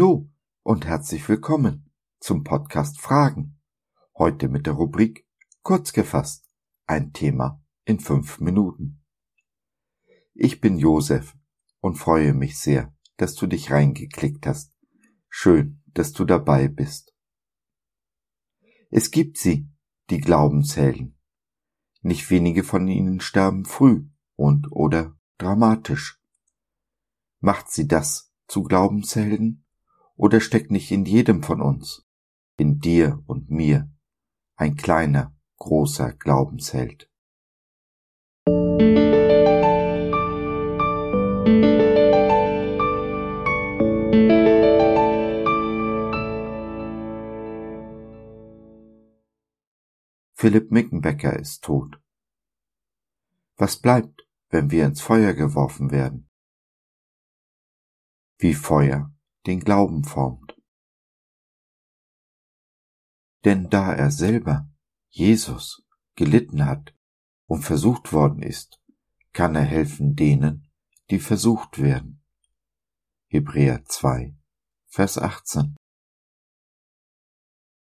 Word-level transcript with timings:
Hallo 0.00 0.30
und 0.62 0.86
herzlich 0.86 1.28
willkommen 1.28 1.92
zum 2.20 2.42
Podcast 2.42 2.98
Fragen. 2.98 3.60
Heute 4.16 4.48
mit 4.48 4.64
der 4.64 4.72
Rubrik 4.72 5.28
Kurz 5.60 5.92
gefasst. 5.92 6.48
Ein 6.86 7.12
Thema 7.12 7.62
in 7.84 8.00
fünf 8.00 8.40
Minuten. 8.40 9.04
Ich 10.32 10.62
bin 10.62 10.78
Josef 10.78 11.36
und 11.80 11.96
freue 11.96 12.32
mich 12.32 12.58
sehr, 12.58 12.96
dass 13.18 13.34
du 13.34 13.46
dich 13.46 13.72
reingeklickt 13.72 14.46
hast. 14.46 14.74
Schön, 15.28 15.82
dass 15.88 16.14
du 16.14 16.24
dabei 16.24 16.68
bist. 16.68 17.14
Es 18.88 19.10
gibt 19.10 19.36
sie, 19.36 19.68
die 20.08 20.20
Glauben 20.20 20.64
zählen. 20.64 21.14
Nicht 22.00 22.30
wenige 22.30 22.64
von 22.64 22.88
ihnen 22.88 23.20
sterben 23.20 23.66
früh 23.66 24.08
und 24.34 24.72
oder 24.72 25.14
dramatisch. 25.36 26.22
Macht 27.40 27.70
sie 27.70 27.86
das 27.86 28.32
zu 28.48 28.62
Glaubenshelden? 28.62 29.66
Oder 30.22 30.42
steckt 30.42 30.70
nicht 30.70 30.90
in 30.90 31.06
jedem 31.06 31.42
von 31.42 31.62
uns, 31.62 32.06
in 32.58 32.78
dir 32.78 33.24
und 33.26 33.48
mir, 33.48 33.90
ein 34.54 34.76
kleiner, 34.76 35.34
großer 35.56 36.12
Glaubensheld? 36.12 37.10
Philipp 50.34 50.70
Mickenbecker 50.70 51.38
ist 51.40 51.64
tot. 51.64 51.98
Was 53.56 53.80
bleibt, 53.80 54.28
wenn 54.50 54.70
wir 54.70 54.84
ins 54.84 55.00
Feuer 55.00 55.32
geworfen 55.32 55.90
werden? 55.90 56.28
Wie 58.36 58.52
Feuer 58.52 59.14
den 59.46 59.60
Glauben 59.60 60.04
formt. 60.04 60.56
Denn 63.44 63.70
da 63.70 63.92
er 63.92 64.10
selber, 64.10 64.68
Jesus, 65.08 65.82
gelitten 66.14 66.66
hat 66.66 66.94
und 67.46 67.62
versucht 67.62 68.12
worden 68.12 68.42
ist, 68.42 68.80
kann 69.32 69.54
er 69.54 69.64
helfen 69.64 70.14
denen, 70.14 70.70
die 71.10 71.18
versucht 71.18 71.80
werden. 71.80 72.22
Hebräer 73.28 73.84
2, 73.84 74.34
Vers 74.86 75.18
18. 75.18 75.76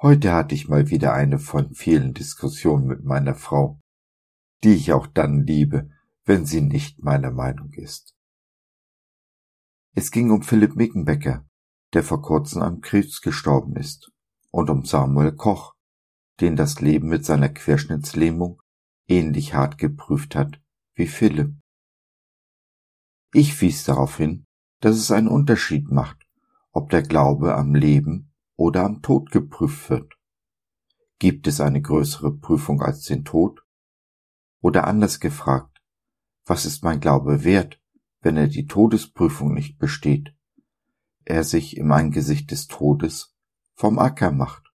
Heute 0.00 0.32
hatte 0.32 0.54
ich 0.54 0.68
mal 0.68 0.88
wieder 0.88 1.12
eine 1.12 1.38
von 1.38 1.74
vielen 1.74 2.14
Diskussionen 2.14 2.86
mit 2.86 3.04
meiner 3.04 3.34
Frau, 3.34 3.80
die 4.64 4.74
ich 4.74 4.92
auch 4.92 5.06
dann 5.06 5.44
liebe, 5.44 5.90
wenn 6.24 6.46
sie 6.46 6.60
nicht 6.60 7.02
meiner 7.02 7.30
Meinung 7.30 7.72
ist. 7.72 8.16
Es 9.94 10.10
ging 10.10 10.30
um 10.30 10.42
Philipp 10.42 10.74
Mickenbecker, 10.74 11.46
der 11.92 12.02
vor 12.02 12.22
kurzem 12.22 12.62
an 12.62 12.80
Krebs 12.80 13.20
gestorben 13.20 13.76
ist, 13.76 14.10
und 14.50 14.70
um 14.70 14.84
Samuel 14.84 15.32
Koch, 15.32 15.74
den 16.40 16.56
das 16.56 16.80
Leben 16.80 17.08
mit 17.08 17.26
seiner 17.26 17.50
Querschnittslähmung 17.50 18.62
ähnlich 19.06 19.52
hart 19.52 19.76
geprüft 19.76 20.34
hat 20.34 20.60
wie 20.94 21.06
Philipp. 21.06 21.54
Ich 23.34 23.60
wies 23.60 23.84
darauf 23.84 24.16
hin, 24.16 24.46
dass 24.80 24.96
es 24.96 25.10
einen 25.10 25.28
Unterschied 25.28 25.90
macht, 25.90 26.26
ob 26.72 26.90
der 26.90 27.02
Glaube 27.02 27.54
am 27.54 27.74
Leben 27.74 28.32
oder 28.56 28.84
am 28.84 29.02
Tod 29.02 29.30
geprüft 29.30 29.90
wird. 29.90 30.14
Gibt 31.18 31.46
es 31.46 31.60
eine 31.60 31.82
größere 31.82 32.32
Prüfung 32.34 32.80
als 32.82 33.04
den 33.04 33.24
Tod? 33.24 33.62
Oder 34.60 34.86
anders 34.86 35.20
gefragt, 35.20 35.80
was 36.46 36.64
ist 36.64 36.82
mein 36.82 37.00
Glaube 37.00 37.44
wert, 37.44 37.81
wenn 38.22 38.36
er 38.36 38.48
die 38.48 38.66
Todesprüfung 38.66 39.52
nicht 39.52 39.78
besteht, 39.78 40.34
er 41.24 41.44
sich 41.44 41.76
im 41.76 41.92
Angesicht 41.92 42.50
des 42.50 42.68
Todes 42.68 43.36
vom 43.74 43.98
Acker 43.98 44.30
macht. 44.30 44.72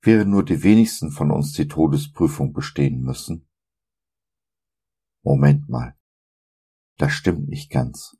Wären 0.00 0.30
nur 0.30 0.44
die 0.44 0.62
wenigsten 0.62 1.10
von 1.10 1.30
uns 1.30 1.52
die 1.52 1.66
Todesprüfung 1.66 2.52
bestehen 2.52 3.00
müssen? 3.00 3.48
Moment 5.22 5.68
mal, 5.68 5.96
das 6.98 7.12
stimmt 7.12 7.48
nicht 7.48 7.70
ganz. 7.70 8.16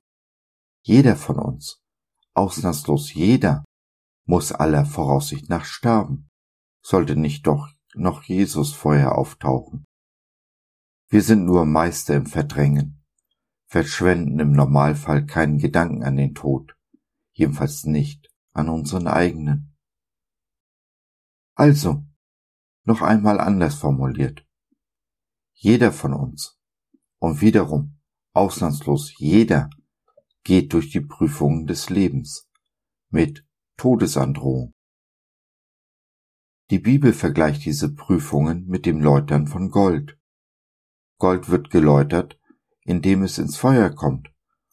Jeder 0.83 1.17
von 1.17 1.39
uns, 1.39 1.83
ausnahmslos 2.35 3.13
jeder, 3.15 3.65
muss 4.27 4.53
aller 4.53 4.87
Voraussicht 4.87 5.49
nach 5.49 5.65
sterben, 5.65 6.31
sollte 6.83 7.17
nicht 7.17 7.47
doch 7.47 7.69
noch 7.95 8.25
Jesus 8.25 8.73
vorher 8.73 9.17
auftauchen. 9.17 9.85
Wir 11.09 11.23
sind 11.23 11.45
nur 11.45 11.65
Meister 11.65 12.17
im 12.17 12.27
Verdrängen, 12.27 13.04
verschwenden 13.75 14.39
im 14.39 14.53
Normalfall 14.53 15.27
keinen 15.27 15.59
Gedanken 15.59 16.05
an 16.05 16.15
den 16.15 16.33
Tod, 16.33 16.77
jedenfalls 17.33 17.83
nicht 17.83 18.33
an 18.53 18.69
unseren 18.69 19.09
eigenen. 19.09 19.77
Also, 21.57 22.05
noch 22.85 23.03
einmal 23.03 23.41
anders 23.41 23.75
formuliert. 23.75 24.47
Jeder 25.55 25.91
von 25.91 26.15
uns 26.15 26.57
und 27.19 27.41
wiederum 27.41 27.99
ausnahmslos 28.33 29.13
jeder 29.19 29.71
geht 30.45 30.73
durch 30.73 30.91
die 30.91 31.01
Prüfungen 31.01 31.67
des 31.67 31.91
Lebens 31.91 32.49
mit 33.11 33.45
Todesandrohung. 33.77 34.73
Die 36.71 36.79
Bibel 36.79 37.13
vergleicht 37.13 37.65
diese 37.65 37.93
Prüfungen 37.93 38.69
mit 38.69 38.87
dem 38.87 39.01
Läutern 39.01 39.49
von 39.49 39.69
Gold. 39.71 40.17
Gold 41.19 41.49
wird 41.49 41.71
geläutert, 41.71 42.39
indem 42.85 43.23
es 43.23 43.39
ins 43.39 43.57
Feuer 43.57 43.91
kommt, 43.91 44.31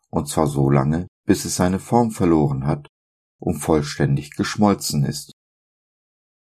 und 0.09 0.27
zwar 0.27 0.47
so 0.47 0.69
lange, 0.69 1.07
bis 1.25 1.45
es 1.45 1.55
seine 1.55 1.79
Form 1.79 2.11
verloren 2.11 2.65
hat 2.65 2.87
und 3.39 3.55
vollständig 3.55 4.31
geschmolzen 4.31 5.05
ist. 5.05 5.33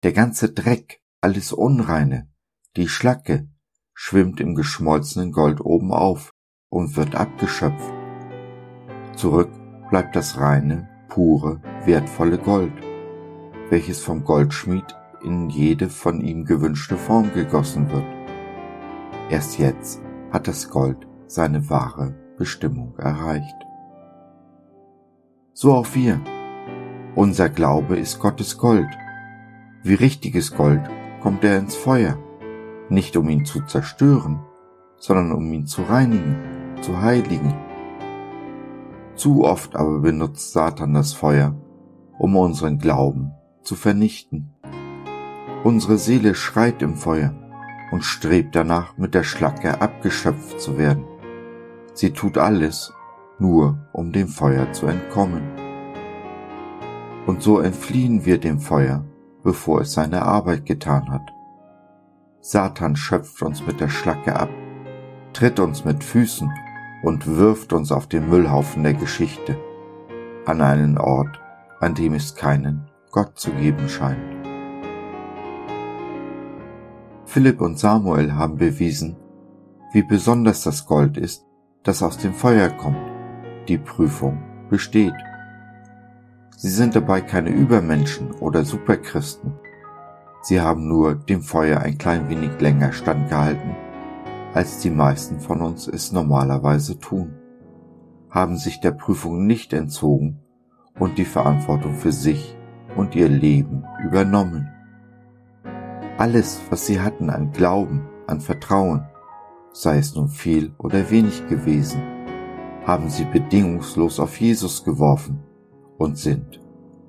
Der 0.04 0.12
ganze 0.12 0.52
Dreck, 0.52 1.00
alles 1.20 1.52
Unreine, 1.52 2.30
die 2.76 2.88
Schlacke, 2.88 3.48
schwimmt 3.94 4.40
im 4.40 4.54
geschmolzenen 4.54 5.32
Gold 5.32 5.60
oben 5.60 5.92
auf 5.92 6.30
und 6.70 6.96
wird 6.96 7.16
abgeschöpft. 7.16 7.92
Zurück 9.16 9.50
bleibt 9.90 10.14
das 10.14 10.38
reine, 10.38 10.88
pure, 11.08 11.60
wertvolle 11.84 12.38
Gold, 12.38 12.72
welches 13.70 14.00
vom 14.00 14.22
Goldschmied 14.22 14.84
in 15.24 15.50
jede 15.50 15.88
von 15.88 16.20
ihm 16.20 16.44
gewünschte 16.44 16.96
Form 16.96 17.32
gegossen 17.34 17.90
wird. 17.90 18.06
Erst 19.30 19.58
jetzt 19.58 20.00
hat 20.30 20.46
das 20.46 20.70
Gold 20.70 21.07
seine 21.28 21.70
wahre 21.70 22.14
Bestimmung 22.36 22.96
erreicht. 22.98 23.56
So 25.52 25.74
auch 25.74 25.94
wir. 25.94 26.20
Unser 27.14 27.48
Glaube 27.48 27.96
ist 27.96 28.18
Gottes 28.18 28.58
Gold. 28.58 28.88
Wie 29.82 29.94
richtiges 29.94 30.54
Gold 30.54 30.80
kommt 31.20 31.44
er 31.44 31.58
ins 31.58 31.74
Feuer, 31.74 32.18
nicht 32.88 33.16
um 33.16 33.28
ihn 33.28 33.44
zu 33.44 33.64
zerstören, 33.64 34.40
sondern 34.96 35.32
um 35.32 35.52
ihn 35.52 35.66
zu 35.66 35.82
reinigen, 35.82 36.36
zu 36.80 37.00
heiligen. 37.00 37.54
Zu 39.14 39.44
oft 39.44 39.74
aber 39.74 39.98
benutzt 39.98 40.52
Satan 40.52 40.94
das 40.94 41.12
Feuer, 41.12 41.56
um 42.18 42.36
unseren 42.36 42.78
Glauben 42.78 43.32
zu 43.62 43.74
vernichten. 43.74 44.54
Unsere 45.64 45.98
Seele 45.98 46.36
schreit 46.36 46.82
im 46.82 46.94
Feuer 46.94 47.34
und 47.90 48.04
strebt 48.04 48.54
danach, 48.54 48.96
mit 48.96 49.14
der 49.14 49.24
Schlacke 49.24 49.80
abgeschöpft 49.80 50.60
zu 50.60 50.78
werden. 50.78 51.04
Sie 51.98 52.12
tut 52.12 52.38
alles, 52.38 52.94
nur 53.40 53.76
um 53.92 54.12
dem 54.12 54.28
Feuer 54.28 54.72
zu 54.72 54.86
entkommen. 54.86 55.42
Und 57.26 57.42
so 57.42 57.58
entfliehen 57.58 58.24
wir 58.24 58.38
dem 58.38 58.60
Feuer, 58.60 59.04
bevor 59.42 59.80
es 59.80 59.94
seine 59.94 60.22
Arbeit 60.22 60.64
getan 60.64 61.10
hat. 61.10 61.28
Satan 62.40 62.94
schöpft 62.94 63.42
uns 63.42 63.66
mit 63.66 63.80
der 63.80 63.88
Schlacke 63.88 64.36
ab, 64.36 64.48
tritt 65.32 65.58
uns 65.58 65.84
mit 65.84 66.04
Füßen 66.04 66.48
und 67.02 67.26
wirft 67.26 67.72
uns 67.72 67.90
auf 67.90 68.06
den 68.06 68.30
Müllhaufen 68.30 68.84
der 68.84 68.94
Geschichte, 68.94 69.58
an 70.46 70.60
einen 70.60 70.98
Ort, 70.98 71.40
an 71.80 71.96
dem 71.96 72.14
es 72.14 72.36
keinen 72.36 72.88
Gott 73.10 73.40
zu 73.40 73.50
geben 73.50 73.88
scheint. 73.88 74.36
Philipp 77.24 77.60
und 77.60 77.76
Samuel 77.76 78.34
haben 78.36 78.56
bewiesen, 78.56 79.16
wie 79.92 80.04
besonders 80.04 80.62
das 80.62 80.86
Gold 80.86 81.16
ist, 81.16 81.47
das 81.82 82.02
aus 82.02 82.18
dem 82.18 82.34
Feuer 82.34 82.68
kommt. 82.68 82.98
Die 83.68 83.78
Prüfung 83.78 84.42
besteht. 84.70 85.14
Sie 86.56 86.70
sind 86.70 86.96
dabei 86.96 87.20
keine 87.20 87.50
Übermenschen 87.50 88.32
oder 88.32 88.64
Superchristen. 88.64 89.52
Sie 90.42 90.60
haben 90.60 90.88
nur 90.88 91.14
dem 91.14 91.42
Feuer 91.42 91.80
ein 91.80 91.98
klein 91.98 92.28
wenig 92.28 92.60
länger 92.60 92.92
standgehalten, 92.92 93.76
als 94.54 94.80
die 94.80 94.90
meisten 94.90 95.40
von 95.40 95.60
uns 95.60 95.86
es 95.86 96.12
normalerweise 96.12 96.98
tun, 96.98 97.34
haben 98.30 98.56
sich 98.56 98.80
der 98.80 98.92
Prüfung 98.92 99.46
nicht 99.46 99.72
entzogen 99.72 100.40
und 100.98 101.18
die 101.18 101.24
Verantwortung 101.24 101.94
für 101.94 102.12
sich 102.12 102.56
und 102.96 103.14
ihr 103.14 103.28
Leben 103.28 103.84
übernommen. 104.04 104.68
Alles, 106.16 106.60
was 106.70 106.86
sie 106.86 107.00
hatten 107.00 107.30
an 107.30 107.52
Glauben, 107.52 108.08
an 108.26 108.40
Vertrauen, 108.40 109.06
sei 109.72 109.98
es 109.98 110.14
nun 110.14 110.28
viel 110.28 110.72
oder 110.78 111.10
wenig 111.10 111.46
gewesen, 111.48 112.02
haben 112.86 113.10
sie 113.10 113.24
bedingungslos 113.24 114.18
auf 114.18 114.40
Jesus 114.40 114.84
geworfen 114.84 115.40
und 115.98 116.16
sind 116.16 116.60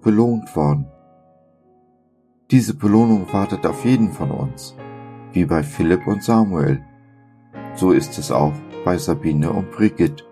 belohnt 0.01 0.55
worden. 0.55 0.87
Diese 2.51 2.73
Belohnung 2.73 3.31
wartet 3.31 3.65
auf 3.65 3.85
jeden 3.85 4.11
von 4.11 4.31
uns, 4.31 4.75
wie 5.33 5.45
bei 5.45 5.63
Philipp 5.63 6.07
und 6.07 6.23
Samuel. 6.23 6.83
So 7.75 7.91
ist 7.91 8.17
es 8.17 8.31
auch 8.31 8.53
bei 8.83 8.97
Sabine 8.97 9.51
und 9.51 9.71
Brigitte, 9.71 10.23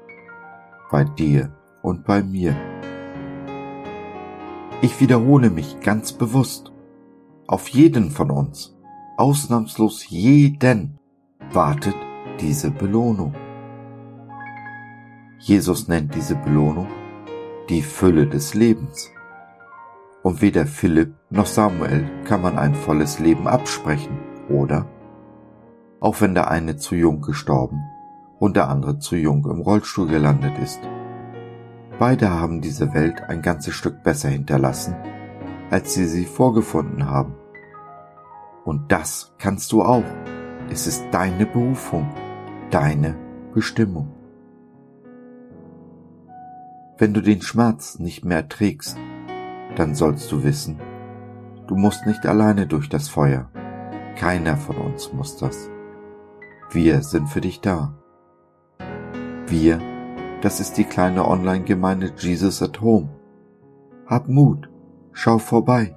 bei 0.91 1.03
dir 1.03 1.55
und 1.81 2.05
bei 2.05 2.23
mir. 2.23 2.55
Ich 4.81 4.99
wiederhole 4.99 5.49
mich 5.49 5.79
ganz 5.79 6.11
bewusst. 6.11 6.71
Auf 7.47 7.69
jeden 7.69 8.11
von 8.11 8.31
uns, 8.31 8.75
ausnahmslos 9.17 10.09
jeden, 10.09 10.99
wartet 11.51 11.95
diese 12.39 12.71
Belohnung. 12.71 13.33
Jesus 15.39 15.87
nennt 15.87 16.15
diese 16.15 16.35
Belohnung 16.35 16.87
die 17.69 17.81
Fülle 17.81 18.27
des 18.27 18.53
Lebens 18.53 19.11
und 20.23 20.41
weder 20.41 20.65
Philipp 20.65 21.13
noch 21.29 21.45
Samuel 21.45 22.05
kann 22.25 22.41
man 22.41 22.57
ein 22.57 22.75
volles 22.75 23.19
Leben 23.19 23.47
absprechen, 23.47 24.17
oder? 24.49 24.85
Auch 25.99 26.21
wenn 26.21 26.33
der 26.33 26.49
eine 26.49 26.77
zu 26.77 26.95
jung 26.95 27.21
gestorben 27.21 27.81
und 28.39 28.55
der 28.55 28.67
andere 28.67 28.99
zu 28.99 29.15
jung 29.15 29.45
im 29.49 29.61
Rollstuhl 29.61 30.07
gelandet 30.07 30.57
ist. 30.59 30.79
Beide 31.97 32.29
haben 32.29 32.61
diese 32.61 32.93
Welt 32.93 33.23
ein 33.23 33.41
ganzes 33.41 33.73
Stück 33.73 34.03
besser 34.03 34.29
hinterlassen, 34.29 34.95
als 35.71 35.93
sie 35.93 36.05
sie 36.05 36.25
vorgefunden 36.25 37.09
haben. 37.09 37.33
Und 38.63 38.91
das 38.91 39.33
kannst 39.39 39.71
du 39.71 39.81
auch. 39.81 40.03
Es 40.69 40.87
ist 40.87 41.05
deine 41.11 41.45
Berufung, 41.45 42.07
deine 42.69 43.15
Bestimmung. 43.53 44.11
Wenn 46.97 47.13
du 47.13 47.21
den 47.21 47.41
Schmerz 47.41 47.99
nicht 47.99 48.25
mehr 48.25 48.49
trägst, 48.49 48.97
dann 49.75 49.95
sollst 49.95 50.31
du 50.31 50.43
wissen, 50.43 50.79
du 51.67 51.75
musst 51.75 52.05
nicht 52.05 52.25
alleine 52.25 52.67
durch 52.67 52.89
das 52.89 53.07
Feuer. 53.07 53.49
Keiner 54.15 54.57
von 54.57 54.77
uns 54.77 55.13
muss 55.13 55.37
das. 55.37 55.69
Wir 56.71 57.03
sind 57.03 57.27
für 57.27 57.41
dich 57.41 57.61
da. 57.61 57.93
Wir, 59.47 59.79
das 60.41 60.59
ist 60.59 60.77
die 60.77 60.83
kleine 60.83 61.27
Online-Gemeinde 61.27 62.13
Jesus 62.17 62.61
at 62.61 62.81
Home. 62.81 63.09
Hab 64.05 64.27
Mut, 64.27 64.69
schau 65.11 65.37
vorbei. 65.37 65.96